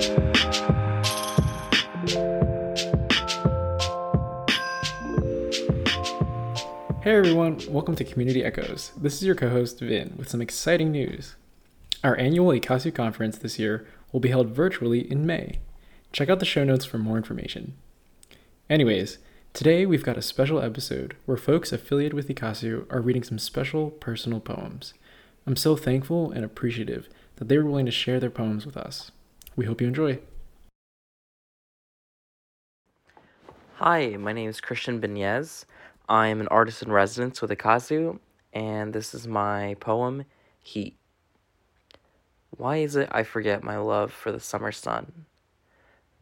[0.00, 0.06] Hey
[7.04, 8.92] everyone, welcome to Community Echoes.
[8.96, 11.36] This is your co host Vin with some exciting news.
[12.02, 15.58] Our annual ECAASU conference this year will be held virtually in May.
[16.12, 17.74] Check out the show notes for more information.
[18.70, 19.18] Anyways,
[19.52, 23.90] today we've got a special episode where folks affiliated with ECAASU are reading some special
[23.90, 24.94] personal poems.
[25.46, 29.10] I'm so thankful and appreciative that they were willing to share their poems with us.
[29.56, 30.20] We hope you enjoy.
[33.74, 35.64] Hi, my name is Christian Banez.
[36.08, 38.18] I'm an artist in residence with ECAASU,
[38.52, 40.24] and this is my poem,
[40.60, 40.96] Heat.
[42.50, 45.26] Why is it I forget my love for the summer sun?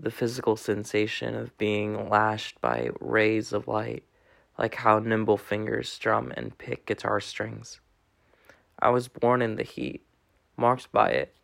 [0.01, 4.05] The physical sensation of being lashed by rays of light,
[4.59, 7.81] like how nimble fingers strum and pick guitar strings.
[8.79, 10.07] I was born in the heat,
[10.57, 11.35] marked by it,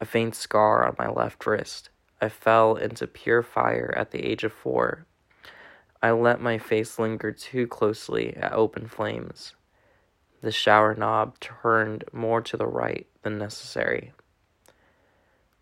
[0.00, 1.90] a faint scar on my left wrist.
[2.20, 5.06] I fell into pure fire at the age of four
[6.02, 9.54] I let my face linger too closely at open flames.
[10.42, 14.12] The shower knob turned more to the right than necessary.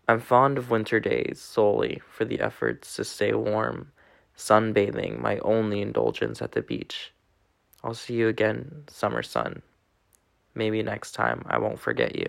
[0.07, 3.91] I'm fond of winter days solely for the efforts to stay warm,
[4.37, 7.11] sunbathing my only indulgence at the beach.
[7.83, 9.61] I'll see you again, summer sun.
[10.53, 12.27] Maybe next time I won't forget you.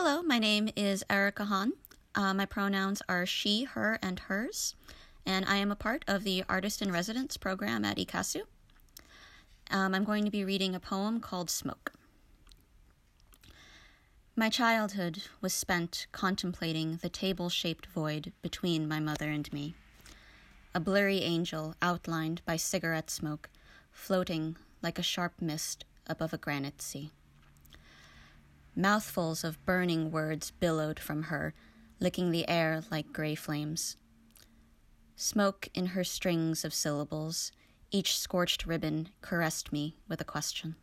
[0.00, 1.72] Hello, my name is Erica Hom.
[2.14, 4.76] Uh, my pronouns are she, her, and hers,
[5.26, 8.42] and I am a part of the Artist in Residence program at ECAASU.
[9.72, 11.94] Um, I'm going to be reading a poem called Smoke.
[14.36, 19.74] My childhood was spent contemplating the table shaped void between my mother and me.
[20.76, 23.50] A blurry angel outlined by cigarette smoke,
[23.90, 27.10] floating like a sharp mist above a granite sea.
[28.78, 31.52] Mouthfuls of burning words billowed from her,
[31.98, 33.96] licking the air like gray flames.
[35.16, 37.50] Smoke in her strings of syllables,
[37.90, 40.76] each scorched ribbon caressed me with a question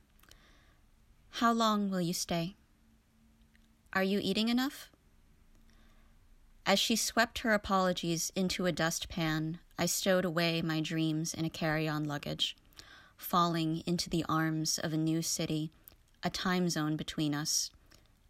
[1.40, 2.58] How long will you stay?
[3.94, 4.90] Are you eating enough?
[6.66, 11.50] As she swept her apologies into a dustpan, I stowed away my dreams in a
[11.50, 12.58] carry on luggage,
[13.16, 15.72] falling into the arms of a new city,
[16.24, 17.72] a time zone between us,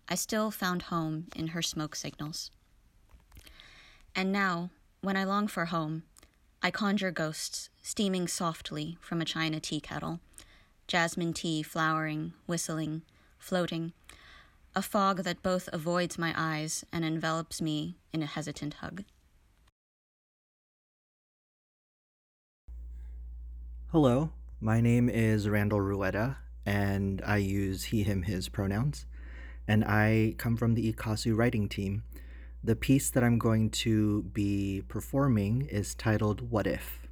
[0.07, 2.51] I still found home in her smoke signals.
[4.15, 4.69] And now,
[5.01, 6.03] when I long for home,
[6.61, 10.19] I conjure ghosts steaming softly from a china tea kettle,
[10.87, 13.01] jasmine tea flowering, whistling,
[13.39, 13.93] floating,
[14.75, 19.03] a fog that both avoids my eyes and envelops me in a hesitant hug.
[23.91, 29.05] Hello, my name is Randell Rueda, and I use he, him, his pronouns
[29.67, 32.03] and I come from the ECAASU writing team.
[32.63, 37.05] The piece that I'm going to be performing is titled What If?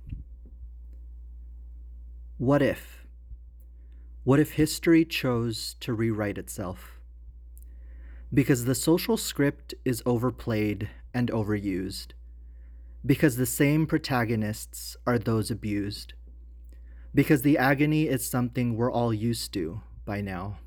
[2.37, 3.05] What if?
[4.23, 6.99] What if history chose to rewrite itself?
[8.33, 12.07] Because the social script is overplayed and overused.
[13.05, 16.13] Because the same protagonists are those abused.
[17.13, 20.57] Because the agony is something we're all used to by now.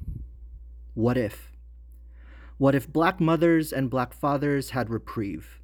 [0.95, 1.56] What if?
[2.59, 5.61] What if black mothers and black fathers had reprieve?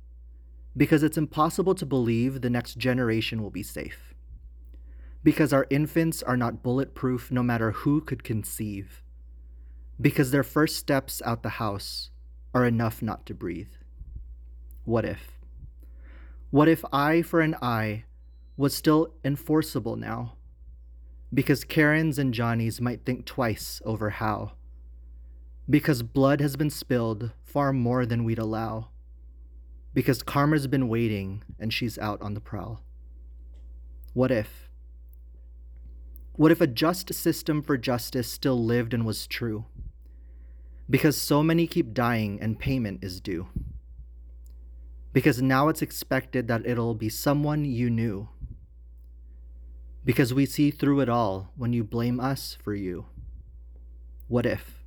[0.76, 4.14] Because it's impossible to believe the next generation will be safe.
[5.24, 9.02] Because our infants are not bulletproof no matter who could conceive.
[9.98, 12.10] Because their first steps out the house
[12.54, 13.72] are enough not to breathe.
[14.84, 15.38] What if?
[16.50, 18.04] What if eye for an eye
[18.58, 20.34] was still enforceable now?
[21.32, 24.52] Because Karens and Johnnies might think twice over how
[25.68, 28.88] because blood has been spilled far more than we'd allow.
[29.94, 32.82] Because karma's been waiting and she's out on the prowl.
[34.14, 34.68] What if?
[36.34, 39.66] What if a just system for justice still lived and was true?
[40.88, 43.48] Because so many keep dying and payment is due.
[45.12, 48.28] Because now it's expected that it'll be someone you knew.
[50.04, 53.06] Because we see through it all when you blame us for you.
[54.26, 54.81] What if?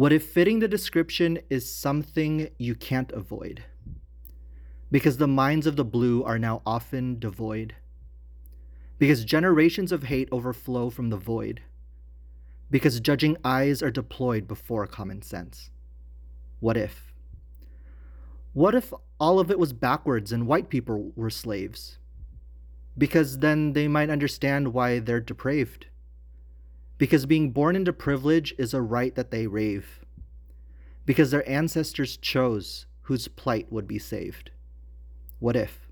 [0.00, 3.64] What if fitting the description is something you can't avoid?
[4.90, 7.74] Because the minds of the blue are now often devoid.
[8.98, 11.60] Because generations of hate overflow from the void.
[12.70, 15.68] Because judging eyes are deployed before common sense.
[16.60, 17.12] What if?
[18.54, 21.98] What if all of it was backwards and white people were slaves?
[22.96, 25.88] Because then they might understand why they're depraved
[27.00, 30.04] Because being born into privilege is a right that they rave.
[31.06, 34.50] Because their ancestors chose whose plight would be saved.
[35.38, 35.88] What if?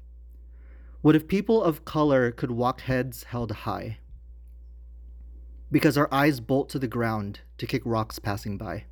[1.01, 4.01] What if people of color could walk heads held high?
[5.73, 8.85] Because our eyes bolt to the ground to kick rocks passing by.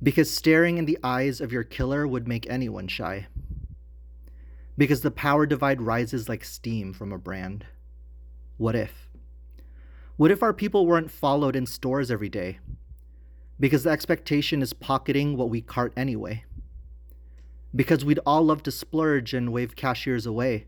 [0.00, 3.26] Because staring in the eyes of your killer would make anyone shy.
[4.76, 7.66] Because the power divide rises like steam from a brand.
[8.58, 9.07] What if?
[10.18, 12.58] What if our people weren't followed in stores every day?
[13.60, 16.44] Because the expectation is pocketing what we cart anyway.
[17.72, 20.66] Because we'd all love to splurge and wave cashiers away.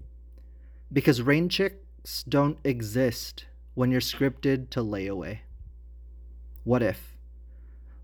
[0.92, 5.40] Because rain checks don't exist when you're scripted to lay away.
[6.62, 7.16] What if?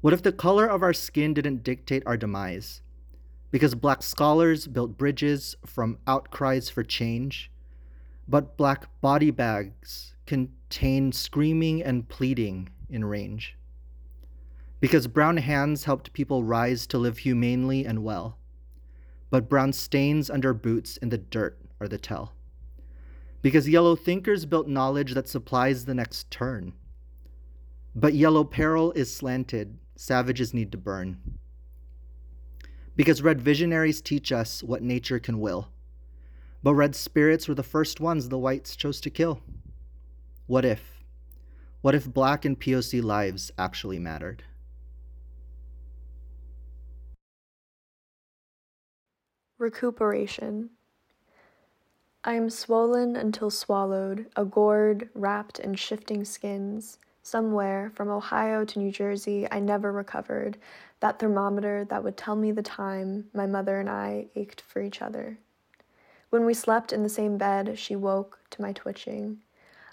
[0.01, 2.83] What if the color of our skin didn't dictate our demise?
[3.53, 7.53] Because black scholars built bridges from outcries for change,
[8.27, 10.17] but black body bags
[11.13, 13.57] screaming and pleading in range.
[14.79, 18.37] Because brown hands helped people rise to live humanely and well,
[19.31, 22.33] but brown stains under boots in the dirt are the tell.
[23.41, 26.75] Because yellow thinkers built knowledge that supplies the next turn,
[27.95, 31.19] but yellow peril is slanted savages need to burn.
[32.97, 35.69] Because red visionaries teach us what nature can will,
[36.63, 39.41] but red spirits were the first ones the whites chose to kill.
[40.47, 41.03] What if?
[41.81, 44.45] What if black and POC lives actually mattered?
[49.59, 50.71] Recuperation.
[52.23, 56.99] I am swollen until swallowed, a gourd wrapped in shifting skins.
[57.25, 60.59] Somewhere, from Ohio to New Jersey, I never recovered.
[61.01, 65.03] That thermometer that would tell me the time my mother and I ached for each
[65.03, 65.39] other.
[66.31, 69.39] When we slept in the same bed, she woke to my twitching.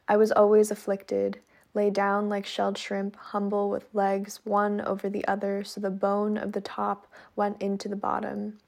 [0.07, 1.39] I was always afflicted,
[1.73, 6.37] lay down like shelled shrimp, humble with legs one over the other so the bone
[6.37, 8.59] of the top went into the bottom.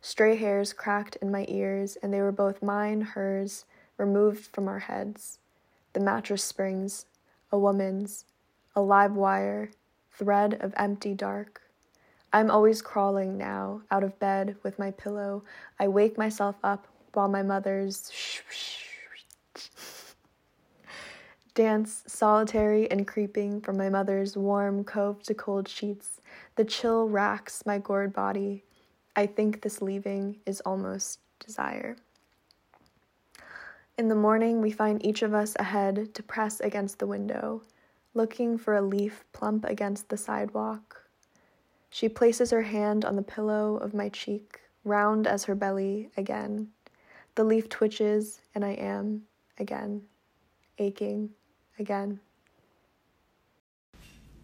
[0.00, 3.64] Stray hairs cracked in my ears, and they were both mine, hers,
[3.96, 5.38] removed from our heads.
[5.94, 7.06] The mattress springs,
[7.50, 8.26] a woman's,
[8.76, 9.70] a live wire,
[10.12, 11.62] thread of empty dark.
[12.32, 15.44] I'm always crawling now, out of bed with my pillow.
[15.78, 18.10] I wake myself up while my mother's
[21.54, 26.20] dance solitary and creeping from my mother's warm cove to cold sheets.
[26.56, 28.64] The chill racks my gored body.
[29.14, 31.96] I think this leaving is almost desire.
[33.96, 37.62] In the morning, we find each of us ahead to press against the window,
[38.12, 41.02] looking for a leaf plump against the sidewalk.
[41.90, 46.70] She places her hand on the pillow of my cheek, round as her belly again.
[47.36, 49.22] The leaf twitches, and I am,
[49.58, 50.02] again,
[50.78, 51.30] aching
[51.78, 52.20] again.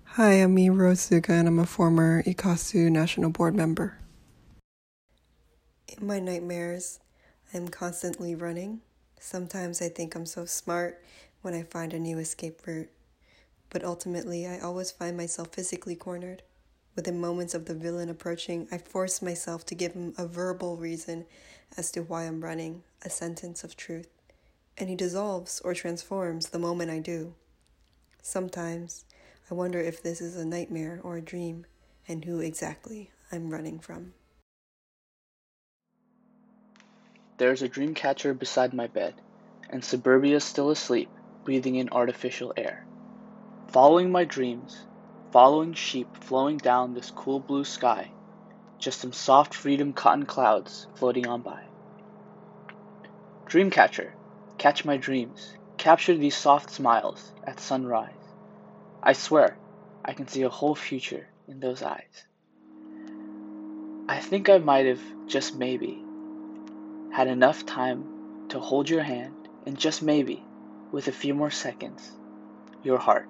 [0.05, 3.99] Hi, I'm Miru Osuga, and I'm a former ECAASU National Board member.
[5.89, 7.01] In my nightmares,
[7.55, 8.81] I'm constantly running
[9.23, 11.05] Sometimes I think I'm so smart
[11.43, 12.89] when I find a new escape route,
[13.69, 16.43] but ultimately I always find myself physically cornered.
[16.97, 21.27] Within moments of the villain approaching, I force myself to give him a verbal reason
[21.77, 24.09] as to why I'm running, a sentence of truth,
[24.81, 27.35] and he dissolves or transforms the moment I do.
[28.23, 29.05] Sometimes
[29.51, 31.67] I wonder if this is a nightmare or a dream,
[32.09, 34.15] and who exactly I'm running from.
[37.37, 39.15] There is a dream catcher beside my bed,
[39.69, 41.11] and Suburbia still asleep,
[41.45, 42.85] breathing in artificial air.
[43.69, 44.77] Following my dreams,
[45.31, 48.11] following sheep flowing down this cool blue sky,
[48.79, 51.61] just some soft freedom cotton clouds floating on by.
[53.49, 54.13] Dreamcatcher,
[54.61, 58.27] catch my dreams, capture these soft smiles at sunrise.
[59.03, 59.57] I swear,
[60.05, 62.27] I can see a whole future in those eyes.
[64.07, 66.05] I think I might have, just maybe,
[67.11, 68.05] had enough time
[68.51, 70.43] to hold your hand and just maybe,
[70.93, 72.13] with a few more seconds,
[72.83, 73.29] your heart.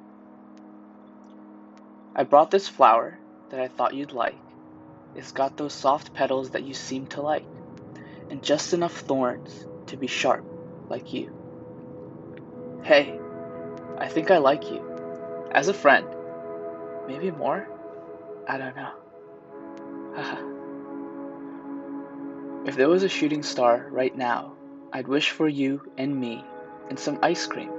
[2.16, 3.16] I brought this flower
[3.50, 4.38] that I thought you'd like.
[5.14, 7.46] It's got those soft petals that you seem to like,
[8.30, 10.49] and just enough thorns to be sharp
[10.90, 11.32] like you.
[12.82, 13.18] Hey,
[13.98, 14.82] I think I like you.
[15.52, 16.06] As a friend.
[17.06, 17.66] Maybe more?
[18.46, 18.92] I don't know.
[22.66, 24.52] If there was a shooting star right now,
[24.92, 26.44] I'd wish for you and me
[26.90, 27.70] and some ice cream.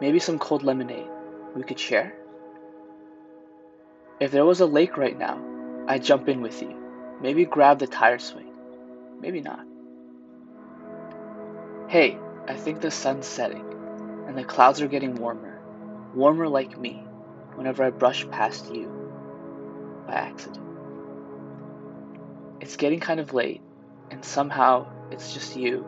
[0.00, 1.08] Maybe some cold lemonade
[1.54, 2.14] we could share.
[4.20, 5.38] If there was a lake right now,
[5.86, 6.74] I'd jump in with you.
[7.20, 8.48] Maybe grab the tire swing.
[9.20, 9.66] Maybe not.
[11.94, 13.64] Hey, I think the sun's setting
[14.26, 15.60] and the clouds are getting warmer.
[16.12, 17.04] warmer like me
[17.54, 18.88] whenever I brush past you
[20.04, 20.66] by accident.
[22.60, 23.60] It's getting kind of late,
[24.10, 25.86] and somehow it's just you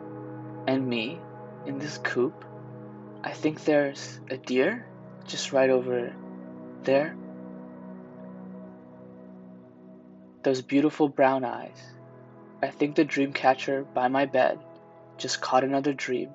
[0.65, 1.19] and me
[1.65, 2.45] in this coop.
[3.25, 4.87] I think there's a deer
[5.25, 6.15] just right over
[6.83, 7.17] there.
[10.43, 11.81] Those beautiful brown eyes.
[12.63, 14.57] I think the dream catcher by my bed
[15.17, 16.29] just caught another dream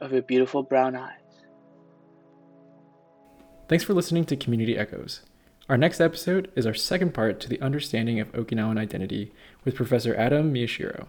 [0.00, 1.16] of your beautiful brown eyes.
[3.68, 5.22] Thanks for listening to Community Echoes.
[5.68, 9.32] Our next episode is our second part to the understanding of Okinawan identity
[9.64, 11.06] with Professor Adam Miyashiro.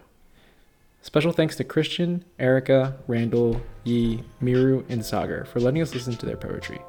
[1.00, 6.26] Special thanks to Christian, Erica, Randell, Yi, Miru, and Sagar for letting us listen to
[6.26, 6.80] their poetry.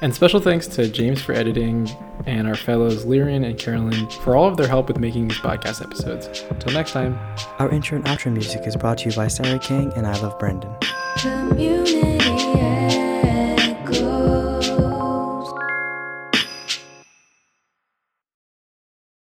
[0.00, 1.88] And special thanks to James for editing
[2.26, 5.82] and our fellows Liren and Carolynne for all of their help with making these podcast
[5.82, 6.44] episodes.
[6.50, 7.18] Until next time.
[7.58, 10.80] Our intro and outro music is brought to you by Sarah Kang and EyeLoveBrandon.
[11.18, 13.09] Community.